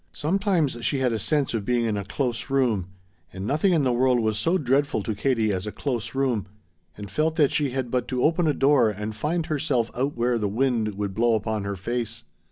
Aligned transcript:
Sometimes 0.13 0.83
she 0.83 0.97
had 0.97 1.13
a 1.13 1.19
sense 1.19 1.53
of 1.53 1.63
being 1.63 1.85
in 1.85 1.95
a 1.95 2.03
close 2.03 2.49
room, 2.49 2.87
and 3.31 3.45
nothing 3.45 3.71
in 3.71 3.83
the 3.83 3.93
world 3.93 4.19
was 4.19 4.35
so 4.39 4.57
dreadful 4.57 5.03
to 5.03 5.13
Katie 5.13 5.51
as 5.53 5.67
a 5.67 5.71
close 5.71 6.15
room, 6.15 6.47
and 6.97 7.11
felt 7.11 7.35
that 7.35 7.51
she 7.51 7.69
had 7.69 7.91
but 7.91 8.07
to 8.07 8.23
open 8.23 8.47
a 8.47 8.53
door 8.55 8.89
and 8.89 9.15
find 9.15 9.45
herself 9.45 9.91
out 9.95 10.17
where 10.17 10.39
the 10.39 10.49
wind 10.49 10.95
would 10.95 11.13
blow 11.13 11.35
upon 11.35 11.65
her 11.65 11.75
face. 11.75 12.23